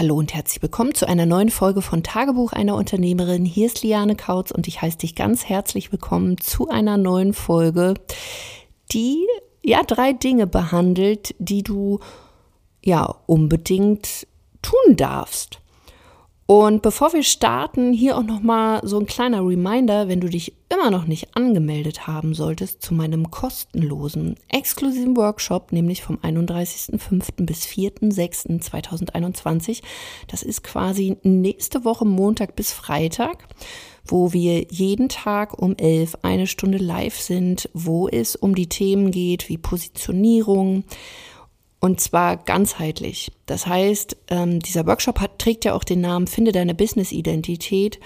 [0.00, 3.44] Hallo und herzlich willkommen zu einer neuen Folge von Tagebuch einer Unternehmerin.
[3.44, 7.92] Hier ist Liane Kautz und ich heiße dich ganz herzlich willkommen zu einer neuen Folge,
[8.92, 9.26] die
[9.62, 12.00] ja drei Dinge behandelt, die du
[12.82, 14.26] ja unbedingt
[14.62, 15.59] tun darfst.
[16.50, 20.52] Und bevor wir starten, hier auch noch mal so ein kleiner Reminder, wenn du dich
[20.68, 27.46] immer noch nicht angemeldet haben solltest zu meinem kostenlosen exklusiven Workshop, nämlich vom 31.05.
[27.46, 29.82] bis 4.06.2021.
[30.26, 33.46] Das ist quasi nächste Woche Montag bis Freitag,
[34.04, 39.12] wo wir jeden Tag um 11 eine Stunde live sind, wo es um die Themen
[39.12, 40.82] geht wie Positionierung,
[41.80, 43.32] und zwar ganzheitlich.
[43.46, 47.98] Das heißt, ähm, dieser Workshop hat, trägt ja auch den Namen Finde deine Business-Identität.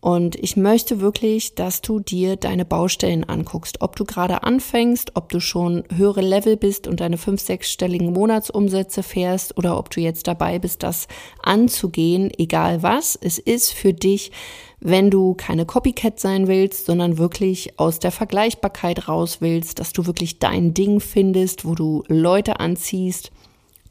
[0.00, 3.82] Und ich möchte wirklich, dass du dir deine Baustellen anguckst.
[3.82, 9.02] Ob du gerade anfängst, ob du schon höhere Level bist und deine fünf, sechsstelligen Monatsumsätze
[9.02, 11.06] fährst oder ob du jetzt dabei bist, das
[11.42, 13.16] anzugehen, egal was.
[13.20, 14.32] Es ist für dich
[14.80, 20.06] wenn du keine Copycat sein willst, sondern wirklich aus der Vergleichbarkeit raus willst, dass du
[20.06, 23.30] wirklich dein Ding findest, wo du Leute anziehst,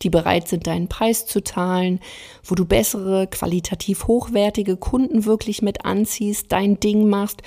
[0.01, 1.99] die bereit sind, deinen Preis zu zahlen,
[2.43, 7.41] wo du bessere, qualitativ hochwertige Kunden wirklich mit anziehst, dein Ding machst,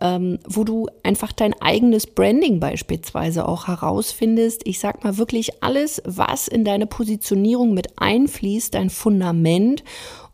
[0.00, 4.62] ähm, wo du einfach dein eigenes Branding beispielsweise auch herausfindest.
[4.64, 9.84] Ich sag mal wirklich alles, was in deine Positionierung mit einfließt, dein Fundament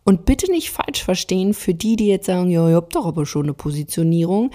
[0.05, 3.27] und bitte nicht falsch verstehen für die, die jetzt sagen, ja, ihr habt doch aber
[3.27, 4.51] schon eine Positionierung.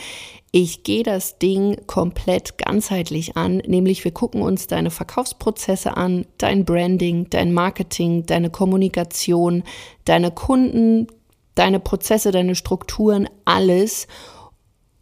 [0.51, 6.65] Ich gehe das Ding komplett ganzheitlich an, nämlich wir gucken uns deine Verkaufsprozesse an, dein
[6.65, 9.63] Branding, dein Marketing, deine Kommunikation,
[10.05, 11.07] deine Kunden,
[11.55, 14.07] deine Prozesse, deine Strukturen, alles,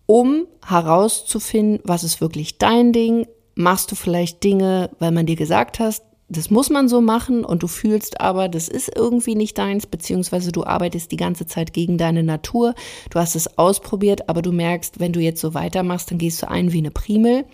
[0.05, 3.27] um herauszufinden, was ist wirklich dein Ding.
[3.55, 6.03] Machst du vielleicht Dinge, weil man dir gesagt hast,
[6.37, 10.51] das muss man so machen und du fühlst aber, das ist irgendwie nicht deins, beziehungsweise
[10.51, 12.75] du arbeitest die ganze Zeit gegen deine Natur.
[13.09, 16.49] Du hast es ausprobiert, aber du merkst, wenn du jetzt so weitermachst, dann gehst du
[16.49, 17.45] ein wie eine Primel.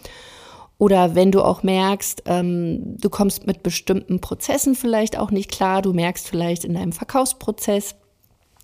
[0.78, 5.82] Oder wenn du auch merkst, ähm, du kommst mit bestimmten Prozessen vielleicht auch nicht klar,
[5.82, 7.96] du merkst vielleicht in deinem Verkaufsprozess,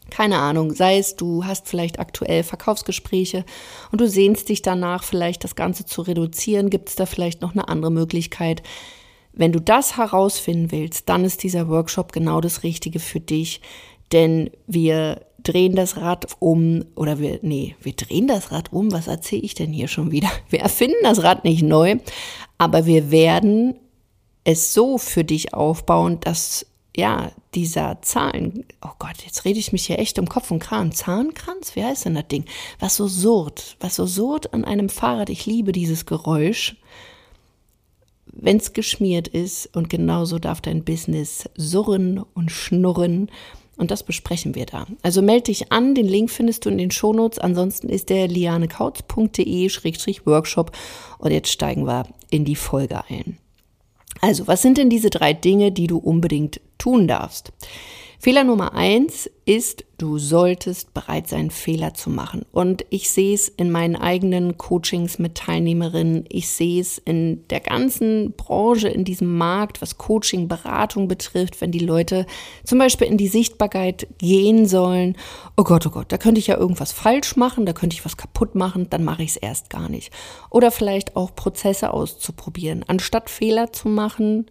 [0.09, 3.43] keine Ahnung, sei es, du hast vielleicht aktuell Verkaufsgespräche
[3.91, 7.51] und du sehnst dich danach, vielleicht das Ganze zu reduzieren, gibt es da vielleicht noch
[7.51, 8.63] eine andere Möglichkeit,
[9.35, 13.61] wenn du das herausfinden willst, dann ist dieser Workshop genau das Richtige für dich,
[14.11, 18.91] denn wir drehen das Rad um oder wir, nee, wir drehen das Rad um.
[18.91, 20.29] Was erzähle ich denn hier schon wieder?
[20.49, 21.97] Wir erfinden das Rad nicht neu,
[22.57, 23.75] aber wir werden
[24.43, 26.65] es so für dich aufbauen, dass
[26.97, 30.93] ja, dieser Zahlen, oh Gott, jetzt rede ich mich hier echt um Kopf und Kran.
[30.93, 32.45] Zahnkranz, wie heißt denn das Ding?
[32.79, 35.29] Was so surrt, was so surrt an einem Fahrrad.
[35.29, 36.77] Ich liebe dieses Geräusch
[38.45, 39.75] wenn es geschmiert ist.
[39.75, 43.29] Und genauso darf dein Business surren und schnurren.
[43.77, 44.87] Und das besprechen wir da.
[45.01, 47.39] Also melde dich an, den Link findest du in den Shownotes.
[47.39, 50.71] Ansonsten ist der lianekautz.de-workshop.
[51.17, 53.37] Und jetzt steigen wir in die Folge ein.
[54.21, 57.51] Also, was sind denn diese drei Dinge, die du unbedingt tun darfst?
[58.19, 62.45] Fehler Nummer eins ist, du solltest bereit sein, Fehler zu machen.
[62.51, 66.25] Und ich sehe es in meinen eigenen Coachings mit Teilnehmerinnen.
[66.29, 71.71] Ich sehe es in der ganzen Branche, in diesem Markt, was Coaching, Beratung betrifft, wenn
[71.71, 72.25] die Leute
[72.63, 75.15] zum Beispiel in die Sichtbarkeit gehen sollen.
[75.57, 78.17] Oh Gott, oh Gott, da könnte ich ja irgendwas falsch machen, da könnte ich was
[78.17, 80.11] kaputt machen, dann mache ich es erst gar nicht.
[80.49, 82.83] Oder vielleicht auch Prozesse auszuprobieren.
[82.87, 84.47] Anstatt Fehler zu machen,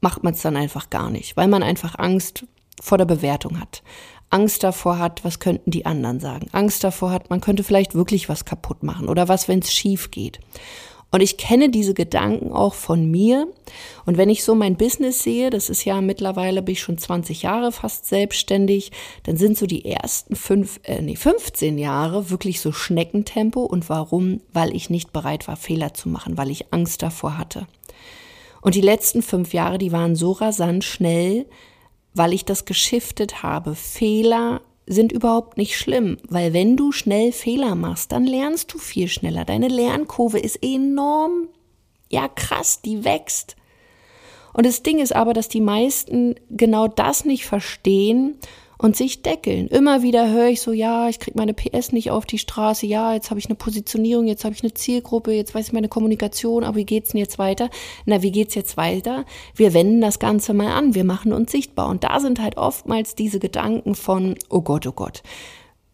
[0.00, 2.44] macht man es dann einfach gar nicht, weil man einfach Angst
[2.80, 3.82] vor der Bewertung hat.
[4.30, 6.48] Angst davor hat, was könnten die anderen sagen.
[6.52, 10.10] Angst davor hat, man könnte vielleicht wirklich was kaputt machen oder was, wenn es schief
[10.10, 10.40] geht.
[11.12, 13.46] Und ich kenne diese Gedanken auch von mir.
[14.04, 17.42] Und wenn ich so mein Business sehe, das ist ja mittlerweile, bin ich schon 20
[17.42, 18.90] Jahre fast selbstständig,
[19.22, 23.62] dann sind so die ersten fünf, äh, nee, 15 Jahre wirklich so Schneckentempo.
[23.62, 24.40] Und warum?
[24.52, 27.66] Weil ich nicht bereit war, Fehler zu machen, weil ich Angst davor hatte.
[28.60, 31.46] Und die letzten fünf Jahre, die waren so rasant schnell,
[32.16, 33.74] weil ich das geschiftet habe.
[33.74, 39.08] Fehler sind überhaupt nicht schlimm, weil wenn du schnell Fehler machst, dann lernst du viel
[39.08, 39.44] schneller.
[39.44, 41.48] Deine Lernkurve ist enorm,
[42.08, 43.56] ja krass, die wächst.
[44.52, 48.38] Und das Ding ist aber, dass die meisten genau das nicht verstehen
[48.78, 49.68] und sich deckeln.
[49.68, 53.14] Immer wieder höre ich so, ja, ich kriege meine PS nicht auf die Straße, ja,
[53.14, 56.64] jetzt habe ich eine Positionierung, jetzt habe ich eine Zielgruppe, jetzt weiß ich meine Kommunikation,
[56.64, 57.70] aber wie geht's denn jetzt weiter?
[58.04, 59.24] Na, wie geht's jetzt weiter?
[59.54, 63.14] Wir wenden das Ganze mal an, wir machen uns sichtbar und da sind halt oftmals
[63.14, 65.22] diese Gedanken von, oh Gott, oh Gott,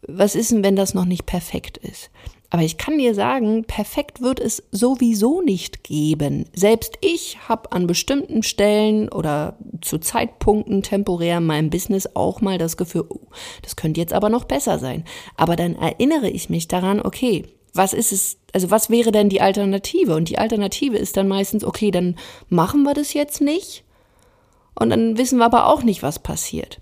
[0.07, 2.11] was ist denn, wenn das noch nicht perfekt ist?
[2.53, 6.45] Aber ich kann dir sagen, perfekt wird es sowieso nicht geben.
[6.55, 12.59] Selbst ich habe an bestimmten Stellen oder zu Zeitpunkten temporär in meinem Business auch mal
[12.59, 13.21] das Gefühl, oh,
[13.63, 15.05] das könnte jetzt aber noch besser sein.
[15.35, 19.41] Aber dann erinnere ich mich daran, okay, was ist es, also was wäre denn die
[19.41, 20.15] Alternative?
[20.15, 22.19] Und die Alternative ist dann meistens, okay, dann
[22.51, 23.83] machen wir das jetzt nicht.
[24.79, 26.81] Und dann wissen wir aber auch nicht, was passiert.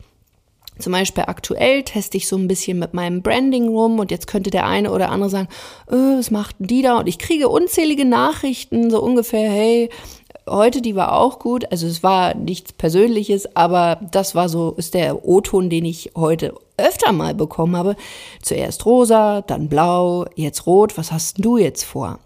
[0.80, 4.50] Zum Beispiel aktuell teste ich so ein bisschen mit meinem Branding rum und jetzt könnte
[4.50, 5.48] der eine oder andere sagen,
[5.88, 6.98] äh, was macht die da?
[6.98, 9.90] Und ich kriege unzählige Nachrichten, so ungefähr, hey,
[10.48, 11.70] heute, die war auch gut.
[11.70, 16.54] Also es war nichts Persönliches, aber das war so, ist der O-Ton, den ich heute
[16.76, 17.96] öfter mal bekommen habe.
[18.42, 20.96] Zuerst rosa, dann blau, jetzt rot.
[20.98, 22.18] Was hast du jetzt vor?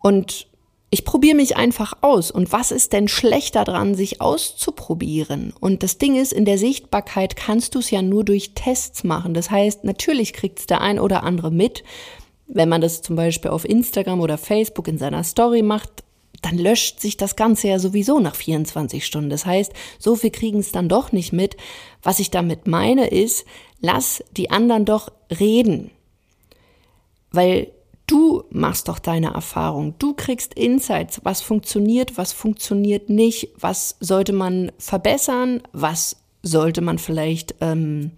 [0.00, 0.46] Und
[0.90, 2.30] ich probiere mich einfach aus.
[2.30, 5.52] Und was ist denn schlechter dran, sich auszuprobieren?
[5.58, 9.34] Und das Ding ist, in der Sichtbarkeit kannst du es ja nur durch Tests machen.
[9.34, 11.82] Das heißt, natürlich kriegt es der ein oder andere mit.
[12.46, 16.04] Wenn man das zum Beispiel auf Instagram oder Facebook in seiner Story macht,
[16.42, 19.30] dann löscht sich das Ganze ja sowieso nach 24 Stunden.
[19.30, 21.56] Das heißt, so viel kriegen es dann doch nicht mit.
[22.02, 23.44] Was ich damit meine ist,
[23.80, 25.10] lass die anderen doch
[25.40, 25.90] reden.
[27.32, 27.72] Weil
[28.06, 29.94] Du machst doch deine Erfahrung.
[29.98, 36.98] Du kriegst Insights, was funktioniert, was funktioniert nicht, was sollte man verbessern, was sollte man
[36.98, 38.12] vielleicht ähm,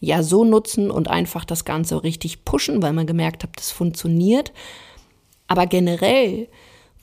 [0.00, 4.52] ja so nutzen und einfach das Ganze richtig pushen, weil man gemerkt hat, das funktioniert.
[5.46, 6.48] Aber generell,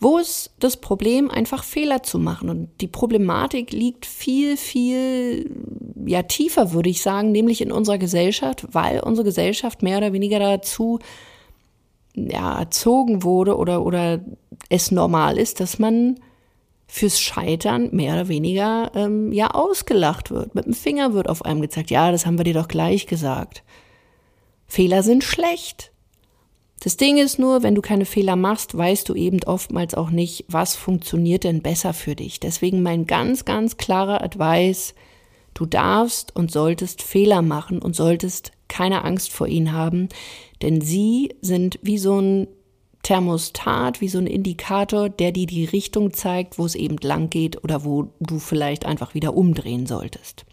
[0.02, 2.50] wo ist das Problem, einfach Fehler zu machen?
[2.50, 5.50] Und die Problematik liegt viel, viel
[6.06, 10.40] ja tiefer, würde ich sagen, nämlich in unserer Gesellschaft, weil unsere Gesellschaft mehr oder weniger
[10.40, 11.00] dazu
[12.18, 14.19] ja, erzogen wurde oder, oder
[14.69, 16.19] es normal ist, dass man
[16.88, 20.56] fürs Scheitern mehr oder weniger ähm, ja ausgelacht wird.
[20.56, 23.64] Mit dem Finger wird auf einem gezeigt, ja, das haben wir dir doch gleich gesagt.
[24.66, 25.92] Fehler sind schlecht.
[26.80, 30.46] Das Ding ist nur, wenn du keine Fehler machst, weißt du eben oftmals auch nicht,
[30.48, 32.40] was funktioniert denn besser für dich.
[32.40, 34.94] Deswegen mein ganz, ganz klarer Advice,
[35.54, 40.10] du darfst und solltest Fehler machen und solltest keine Angst vor ihnen haben,
[40.62, 42.48] denn sie sind wie so ein
[43.04, 47.64] Thermostat, wie so ein Indikator, der dir die Richtung zeigt, wo es eben lang geht
[47.64, 50.46] oder wo du vielleicht einfach wieder umdrehen solltest.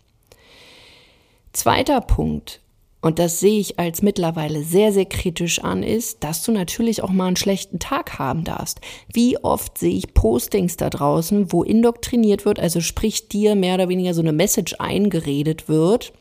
[1.53, 2.61] Zweiter Punkt,
[3.01, 7.11] und das sehe ich als mittlerweile sehr, sehr kritisch an, ist, dass du natürlich auch
[7.11, 8.81] mal einen schlechten Tag haben darfst.
[9.13, 13.91] Wie oft sehe ich Postings da draußen, wo indoktriniert wird, also sprich dir mehr oder
[13.91, 16.15] weniger so eine Message eingeredet wird,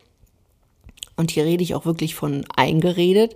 [1.16, 3.34] und hier rede ich auch wirklich von eingeredet,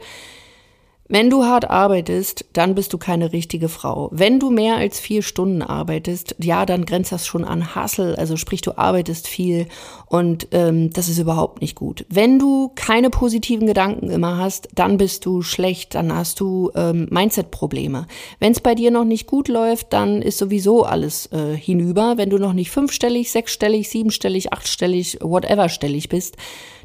[1.10, 4.10] wenn du hart arbeitest, dann bist du keine richtige Frau.
[4.12, 8.36] Wenn du mehr als vier Stunden arbeitest, ja, dann grenzt das schon an Hassel, also
[8.36, 9.68] sprich, du arbeitest viel
[10.06, 12.04] und ähm, das ist überhaupt nicht gut.
[12.10, 17.08] Wenn du keine positiven Gedanken immer hast, dann bist du schlecht, dann hast du ähm,
[17.10, 18.06] Mindset-Probleme.
[18.38, 22.18] Wenn es bei dir noch nicht gut läuft, dann ist sowieso alles äh, hinüber.
[22.18, 26.36] Wenn du noch nicht fünfstellig, sechsstellig, siebenstellig, achtstellig, whatever stellig bist,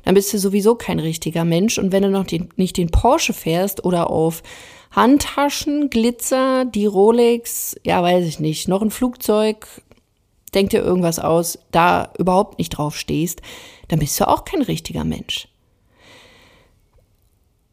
[0.03, 1.77] dann bist du sowieso kein richtiger Mensch.
[1.77, 4.43] Und wenn du noch den, nicht den Porsche fährst oder auf
[4.91, 9.67] Handtaschen, Glitzer, die Rolex, ja, weiß ich nicht, noch ein Flugzeug,
[10.53, 13.41] denk dir irgendwas aus, da überhaupt nicht drauf stehst,
[13.87, 15.47] dann bist du auch kein richtiger Mensch.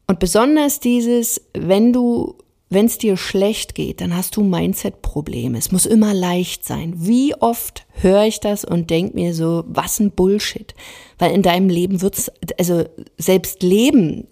[0.07, 2.35] Und besonders dieses, wenn du
[2.71, 5.57] wenn es dir schlecht geht, dann hast du Mindset-Probleme.
[5.57, 6.93] Es muss immer leicht sein.
[6.95, 10.73] Wie oft höre ich das und denke mir so, was ein Bullshit.
[11.19, 12.85] Weil in deinem Leben wird's, also
[13.17, 14.27] selbst Leben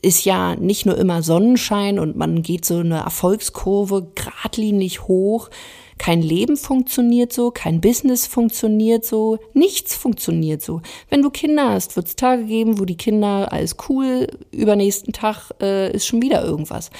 [0.00, 5.50] ist ja nicht nur immer Sonnenschein und man geht so eine Erfolgskurve geradlinig hoch.
[5.98, 10.82] Kein Leben funktioniert so, kein Business funktioniert so, nichts funktioniert so.
[11.10, 15.50] Wenn du Kinder hast, wird es Tage geben, wo die Kinder alles cool, übernächsten Tag
[15.60, 16.90] äh, ist schon wieder irgendwas.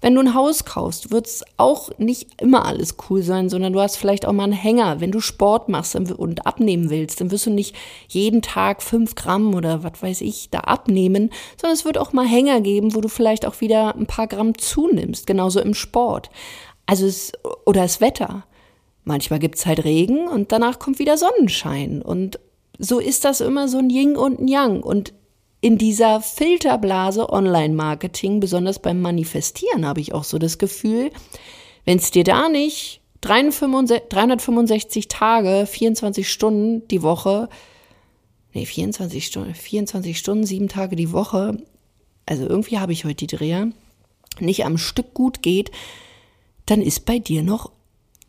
[0.00, 3.80] Wenn du ein Haus kaufst, wird es auch nicht immer alles cool sein, sondern du
[3.80, 5.00] hast vielleicht auch mal einen Hänger.
[5.00, 7.76] Wenn du Sport machst und abnehmen willst, dann wirst du nicht
[8.08, 11.30] jeden Tag fünf Gramm oder was weiß ich da abnehmen,
[11.60, 14.56] sondern es wird auch mal Hänger geben, wo du vielleicht auch wieder ein paar Gramm
[14.56, 16.30] zunimmst, genauso im Sport.
[16.86, 17.32] Also es,
[17.66, 18.44] oder das Wetter.
[19.04, 22.00] Manchmal gibt's halt Regen und danach kommt wieder Sonnenschein.
[22.00, 22.40] Und
[22.78, 24.82] so ist das immer so ein Yin und ein Yang.
[24.82, 25.12] Und
[25.60, 31.10] in dieser Filterblase Online-Marketing, besonders beim Manifestieren, habe ich auch so das Gefühl,
[31.84, 37.48] wenn es dir da nicht 365 Tage, 24 Stunden die Woche,
[38.54, 41.58] nee, 24 Stunden, 24 Stunden, sieben Tage die Woche,
[42.24, 43.68] also irgendwie habe ich heute die Dreher,
[44.38, 45.70] nicht am Stück gut geht,
[46.64, 47.70] dann ist bei dir noch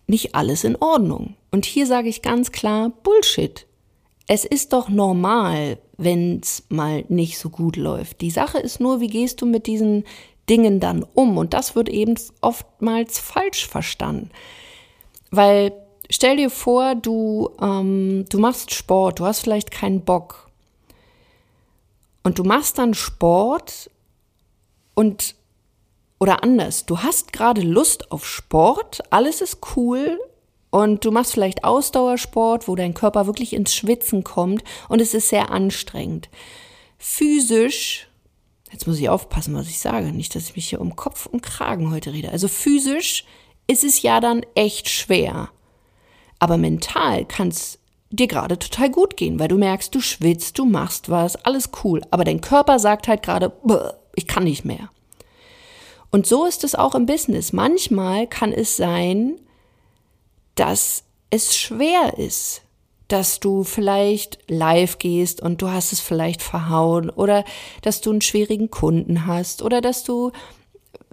[0.07, 1.35] nicht alles in Ordnung.
[1.51, 3.65] Und hier sage ich ganz klar, Bullshit.
[4.33, 8.21] Es ist doch normal, wenn es mal nicht so gut läuft.
[8.21, 10.05] Die Sache ist nur, wie gehst du mit diesen
[10.49, 11.37] Dingen dann um?
[11.37, 14.31] Und das wird eben oftmals falsch verstanden.
[15.31, 15.73] Weil
[16.09, 20.49] stell dir vor, du, ähm, du machst Sport, du hast vielleicht keinen Bock.
[22.23, 23.91] Und du machst dann Sport
[24.93, 25.35] und
[26.21, 30.17] oder anders, du hast gerade Lust auf Sport, alles ist cool
[30.71, 35.29] und du machst vielleicht Ausdauersport, wo dein Körper wirklich ins Schwitzen kommt und es ist
[35.29, 36.29] sehr anstrengend.
[36.97, 38.07] Physisch,
[38.71, 41.43] jetzt muss ich aufpassen, was ich sage, nicht, dass ich mich hier um Kopf und
[41.43, 42.31] Kragen heute rede.
[42.31, 43.25] Also physisch
[43.67, 45.49] ist es ja dann echt schwer.
[46.39, 47.77] Aber mental kann es
[48.09, 52.01] dir gerade total gut gehen, weil du merkst, du schwitzt, du machst was, alles cool.
[52.11, 53.51] Aber dein Körper sagt halt gerade,
[54.15, 54.89] ich kann nicht mehr.
[56.11, 57.53] Und so ist es auch im Business.
[57.53, 59.39] Manchmal kann es sein,
[60.55, 62.61] dass es schwer ist,
[63.07, 67.43] dass du vielleicht live gehst und du hast es vielleicht verhauen oder
[67.81, 70.31] dass du einen schwierigen Kunden hast oder dass du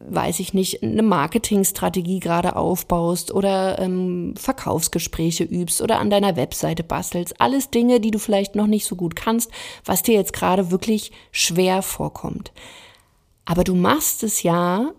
[0.01, 6.85] weiß ich nicht, eine Marketingstrategie gerade aufbaust oder ähm, Verkaufsgespräche übst oder an deiner Webseite
[6.85, 7.41] bastelst.
[7.41, 9.51] Alles Dinge, die du vielleicht noch nicht so gut kannst,
[9.85, 12.53] was dir jetzt gerade wirklich schwer vorkommt.
[13.45, 14.93] Aber du machst es ja,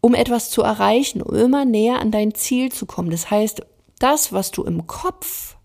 [0.00, 3.10] um etwas zu erreichen, um immer näher an dein Ziel zu kommen.
[3.10, 3.62] Das heißt,
[3.98, 5.56] das, was du im Kopf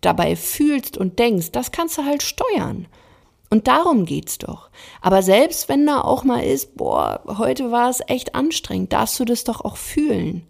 [0.00, 2.86] dabei fühlst und denkst, das kannst du halt steuern.
[3.50, 4.70] Und darum geht's doch.
[5.02, 9.26] Aber selbst wenn da auch mal ist, boah, heute war es echt anstrengend, darfst du
[9.26, 10.46] das doch auch fühlen.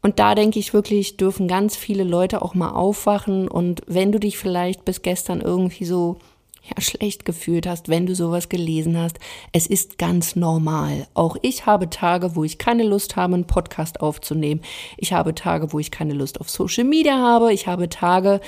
[0.00, 3.48] Und da denke ich wirklich, dürfen ganz viele Leute auch mal aufwachen.
[3.48, 6.18] Und wenn du dich vielleicht bis gestern irgendwie so
[6.64, 9.18] ja, schlecht gefühlt hast, wenn du sowas gelesen hast.
[9.52, 11.06] Es ist ganz normal.
[11.14, 14.62] Auch ich habe Tage, wo ich keine Lust habe, einen Podcast aufzunehmen.
[14.96, 17.52] Ich habe Tage, wo ich keine Lust auf Social Media habe.
[17.52, 18.40] Ich habe Tage,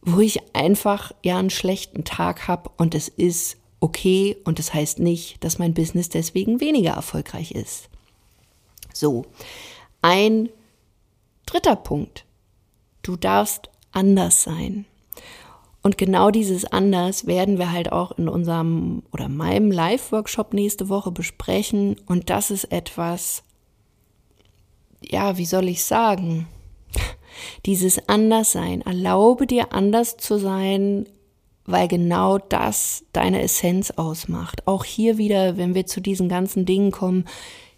[0.00, 4.98] wo ich einfach ja einen schlechten Tag habe und es ist okay und das heißt
[4.98, 7.88] nicht, dass mein Business deswegen weniger erfolgreich ist.
[8.92, 9.26] So,
[10.00, 10.48] ein
[11.44, 12.24] dritter Punkt.
[13.02, 14.86] Du darfst anders sein.
[15.84, 21.12] Und genau dieses anders werden wir halt auch in unserem oder meinem Live-Workshop nächste Woche
[21.12, 21.96] besprechen.
[22.06, 23.42] Und das ist etwas,
[25.02, 26.48] ja, wie soll ich sagen?
[27.66, 28.80] Dieses Anderssein.
[28.80, 31.04] Erlaube dir anders zu sein,
[31.66, 34.66] weil genau das deine Essenz ausmacht.
[34.66, 37.26] Auch hier wieder, wenn wir zu diesen ganzen Dingen kommen,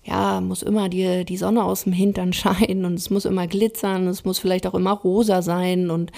[0.04, 4.06] ja, muss immer dir die Sonne aus dem Hintern scheinen und es muss immer glitzern,
[4.06, 6.12] es muss vielleicht auch immer rosa sein und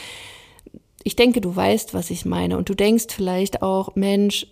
[1.05, 2.57] ich denke, du weißt, was ich meine.
[2.59, 4.47] Und du denkst vielleicht auch, Mensch,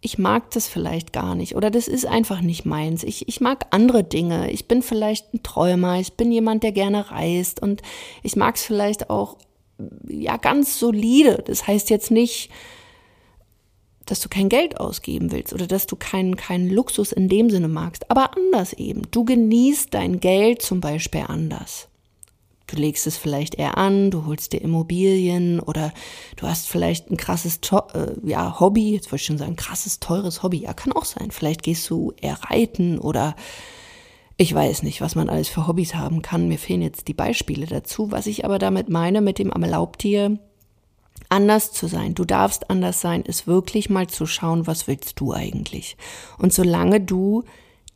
[0.00, 3.04] ich mag das vielleicht gar nicht oder das ist einfach nicht meins.
[3.04, 4.50] Ich, ich mag andere Dinge.
[4.50, 5.98] Ich bin vielleicht ein Träumer.
[5.98, 7.80] Ich bin jemand, der gerne reist und
[8.22, 9.38] ich mag es vielleicht auch,
[10.06, 11.42] ja, ganz solide.
[11.46, 12.50] Das heißt jetzt nicht,
[14.04, 17.68] dass du kein Geld ausgeben willst oder dass du keinen, keinen Luxus in dem Sinne
[17.68, 19.10] magst, aber anders eben.
[19.10, 21.88] Du genießt dein Geld zum Beispiel anders.
[22.74, 25.92] Du legst es vielleicht eher an, du holst dir Immobilien oder
[26.36, 27.60] du hast vielleicht ein krasses
[27.94, 30.58] äh, ja, Hobby, jetzt wollte ich schon sagen, krasses, teures Hobby.
[30.58, 31.30] Ja, kann auch sein.
[31.30, 33.36] Vielleicht gehst du eher reiten oder
[34.36, 36.48] ich weiß nicht, was man alles für Hobbys haben kann.
[36.48, 38.10] Mir fehlen jetzt die Beispiele dazu.
[38.10, 40.04] Was ich aber damit meine, mit dem erlaubt
[41.28, 42.14] anders zu sein.
[42.14, 45.96] Du darfst anders sein, ist wirklich mal zu schauen, was willst du eigentlich?
[46.38, 47.44] Und solange du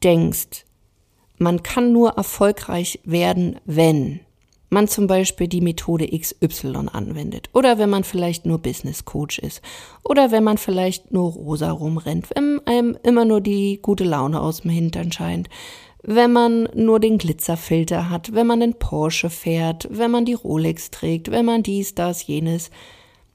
[0.04, 0.64] denkst,
[1.38, 4.20] man kann nur erfolgreich werden, wenn,
[4.70, 9.62] man zum Beispiel die Methode XY anwendet oder wenn man vielleicht nur Business Coach ist
[10.04, 14.62] oder wenn man vielleicht nur rosa rumrennt, wenn einem immer nur die gute Laune aus
[14.62, 15.48] dem Hintern scheint,
[16.02, 20.90] wenn man nur den Glitzerfilter hat, wenn man den Porsche fährt, wenn man die Rolex
[20.90, 22.70] trägt, wenn man dies, das, jenes,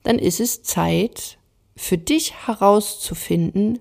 [0.04, 1.38] dann ist es Zeit
[1.76, 3.80] für dich herauszufinden,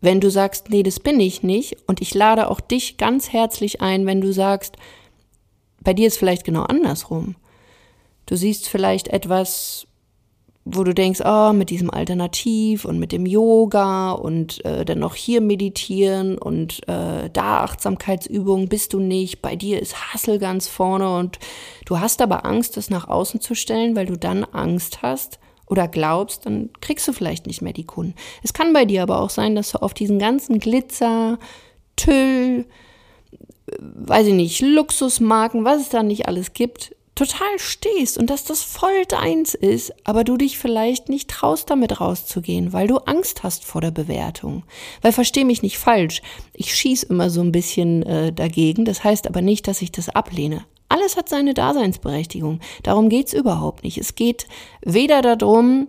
[0.00, 3.80] wenn du sagst, nee, das bin ich nicht und ich lade auch dich ganz herzlich
[3.80, 4.76] ein, wenn du sagst,
[5.82, 7.36] bei dir ist vielleicht genau andersrum.
[8.26, 9.86] Du siehst vielleicht etwas,
[10.64, 15.16] wo du denkst, oh, mit diesem Alternativ und mit dem Yoga und äh, dann noch
[15.16, 19.42] hier meditieren und äh, da Achtsamkeitsübungen bist du nicht.
[19.42, 21.40] Bei dir ist Hassel ganz vorne und
[21.84, 25.88] du hast aber Angst, das nach außen zu stellen, weil du dann Angst hast oder
[25.88, 28.14] glaubst, dann kriegst du vielleicht nicht mehr die Kunden.
[28.44, 31.38] Es kann bei dir aber auch sein, dass du auf diesen ganzen Glitzer,
[31.96, 32.66] Tüll,
[33.78, 38.62] weiß ich nicht, Luxusmarken, was es da nicht alles gibt, total stehst und dass das
[38.62, 43.64] voll deins ist, aber du dich vielleicht nicht traust, damit rauszugehen, weil du Angst hast
[43.64, 44.64] vor der Bewertung.
[45.02, 46.22] Weil versteh mich nicht falsch,
[46.54, 50.08] ich schieß immer so ein bisschen äh, dagegen, das heißt aber nicht, dass ich das
[50.08, 50.64] ablehne.
[50.88, 52.60] Alles hat seine Daseinsberechtigung.
[52.82, 53.96] Darum geht's überhaupt nicht.
[53.96, 54.46] Es geht
[54.84, 55.88] weder darum,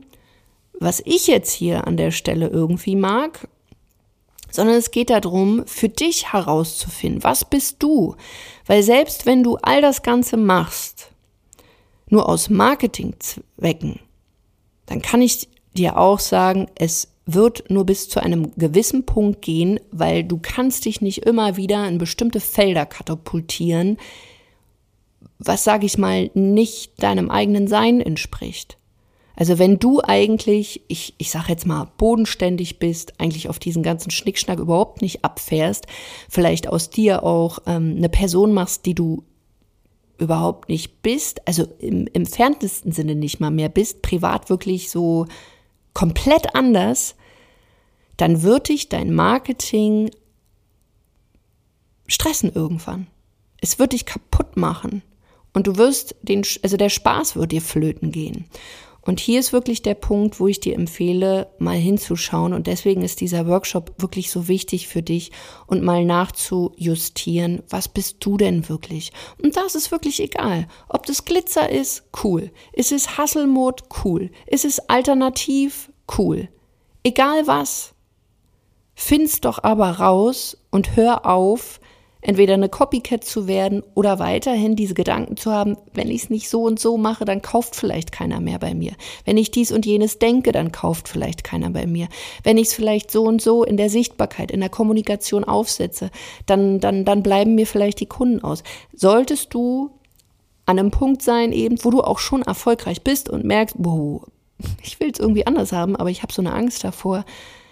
[0.79, 3.47] was ich jetzt hier an der Stelle irgendwie mag,
[4.53, 8.15] sondern es geht darum, für dich herauszufinden, was bist du?
[8.67, 11.11] Weil selbst wenn du all das Ganze machst,
[12.07, 13.99] nur aus Marketingzwecken,
[14.85, 19.79] dann kann ich dir auch sagen, es wird nur bis zu einem gewissen Punkt gehen,
[19.91, 23.97] weil du kannst dich nicht immer wieder in bestimmte Felder katapultieren,
[25.39, 28.77] was sage ich mal, nicht deinem eigenen Sein entspricht.
[29.35, 34.11] Also wenn du eigentlich, ich, ich sage jetzt mal, bodenständig bist, eigentlich auf diesen ganzen
[34.11, 35.87] Schnickschnack überhaupt nicht abfährst,
[36.29, 39.23] vielleicht aus dir auch ähm, eine Person machst, die du
[40.19, 45.25] überhaupt nicht bist, also im entferntesten Sinne nicht mal mehr bist, privat wirklich so
[45.93, 47.15] komplett anders,
[48.17, 50.11] dann wird dich dein Marketing
[52.07, 53.07] stressen irgendwann.
[53.59, 55.01] Es wird dich kaputt machen.
[55.53, 58.45] Und du wirst den, also der Spaß wird dir flöten gehen.
[59.05, 62.53] Und hier ist wirklich der Punkt, wo ich dir empfehle, mal hinzuschauen.
[62.53, 65.31] Und deswegen ist dieser Workshop wirklich so wichtig für dich
[65.67, 69.11] und mal nachzujustieren, was bist du denn wirklich?
[69.41, 70.67] Und das ist wirklich egal.
[70.87, 72.51] Ob das Glitzer ist, cool.
[72.71, 74.31] Ist es Hasselmod, cool.
[74.47, 76.47] Ist es alternativ, cool.
[77.03, 77.93] Egal was.
[78.95, 81.81] Find's doch aber raus und hör auf,
[82.23, 86.49] entweder eine Copycat zu werden oder weiterhin diese Gedanken zu haben, wenn ich es nicht
[86.49, 88.93] so und so mache, dann kauft vielleicht keiner mehr bei mir.
[89.25, 92.07] Wenn ich dies und jenes denke, dann kauft vielleicht keiner bei mir.
[92.43, 96.09] Wenn ich es vielleicht so und so in der Sichtbarkeit, in der Kommunikation aufsetze,
[96.45, 98.63] dann, dann, dann bleiben mir vielleicht die Kunden aus.
[98.93, 99.91] Solltest du
[100.65, 104.21] an einem Punkt sein, eben, wo du auch schon erfolgreich bist und merkst, boah,
[104.81, 107.25] ich will es irgendwie anders haben, aber ich habe so eine Angst davor,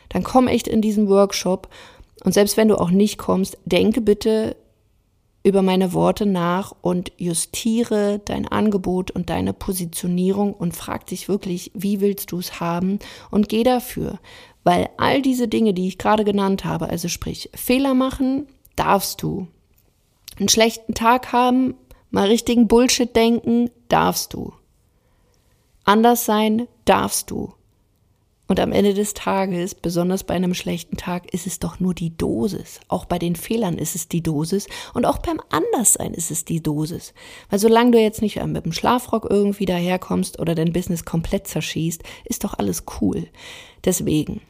[0.09, 1.69] dann komm echt in diesen Workshop
[2.23, 4.55] und selbst wenn du auch nicht kommst, denke bitte
[5.43, 11.71] über meine Worte nach und justiere dein Angebot und deine Positionierung und frag dich wirklich,
[11.73, 12.99] wie willst du es haben
[13.31, 14.19] und geh dafür.
[14.63, 19.47] Weil all diese Dinge, die ich gerade genannt habe, also sprich Fehler machen, darfst du.
[20.39, 21.73] Einen schlechten Tag haben,
[22.11, 24.53] mal richtigen Bullshit denken, darfst du.
[25.83, 27.53] Anders sein, darfst du.
[28.51, 32.17] Und am Ende des Tages, besonders bei einem schlechten Tag, ist es doch nur die
[32.17, 32.81] Dosis.
[32.89, 34.67] Auch bei den Fehlern ist es die Dosis.
[34.93, 37.13] Und auch beim Anderssein ist es die Dosis.
[37.49, 42.03] Weil solange du jetzt nicht mit dem Schlafrock irgendwie daherkommst oder dein Business komplett zerschießt,
[42.25, 43.25] ist doch alles cool.
[43.85, 44.41] Deswegen,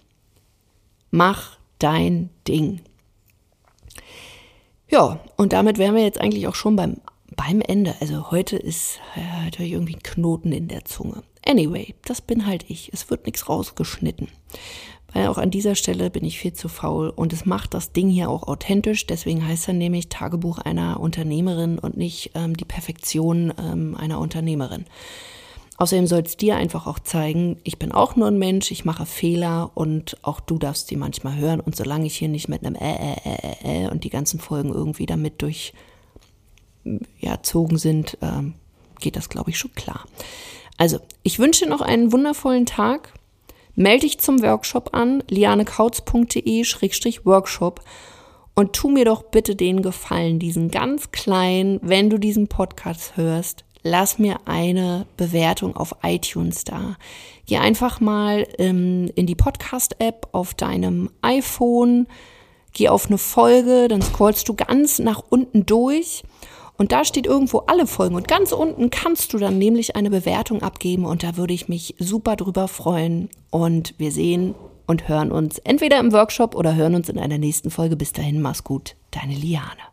[1.12, 2.82] mach dein Ding.
[4.90, 6.98] Ja, und damit wären wir jetzt eigentlich auch schon beim,
[7.36, 7.94] beim Ende.
[8.00, 11.22] Also heute ist äh, irgendwie ein Knoten in der Zunge.
[11.46, 12.92] Anyway, das bin halt ich.
[12.94, 14.28] Es wird nichts rausgeschnitten.
[15.14, 18.10] Weil auch an dieser Stelle bin ich viel zu faul und es macht das Ding
[18.10, 19.08] hier auch authentisch.
[19.08, 24.86] Deswegen heißt er nämlich Tagebuch einer Unternehmerin und nicht ähm, die Perfektion ähm, einer Unternehmerin.
[25.78, 29.08] Außerdem soll es dir einfach auch zeigen, ich bin auch nur ein Mensch, ich mache
[29.08, 31.60] Fehler und auch du darfst die manchmal hören.
[31.60, 34.70] Und solange ich hier nicht mit einem äh, äh, äh, äh, und die ganzen Folgen
[34.72, 35.74] irgendwie damit durch
[37.20, 38.54] ja, sind, ähm,
[39.00, 40.06] geht das, glaube ich, schon klar.
[40.82, 43.14] Also, ich wünsche noch einen wundervollen Tag.
[43.76, 47.82] Melde dich zum Workshop an, lianekautz.de-workshop
[48.56, 53.64] und tu mir doch bitte den Gefallen, diesen ganz kleinen, wenn du diesen Podcast hörst,
[53.84, 56.98] lass mir eine Bewertung auf iTunes da.
[57.46, 62.08] Geh einfach mal ähm, in die Podcast-App auf deinem iPhone,
[62.74, 66.24] geh auf eine Folge, dann scrollst du ganz nach unten durch
[66.78, 70.62] und da steht irgendwo alle Folgen und ganz unten kannst du dann nämlich eine Bewertung
[70.64, 73.30] abgeben und da würde ich mich super drüber freuen.
[73.50, 74.56] Und wir sehen
[74.88, 77.96] und hören uns entweder im Workshop oder hören uns in einer nächsten Folge.
[77.96, 79.91] Bis dahin, mach's gut, deine Liane.